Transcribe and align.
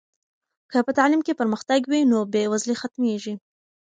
که 0.71 0.77
په 0.87 0.91
تعلیم 0.97 1.21
کې 1.25 1.37
پرمختګ 1.39 1.81
وي 1.87 2.01
نو 2.11 2.19
بې 2.33 2.43
وزلي 2.51 2.75
ختمېږي. 2.81 3.33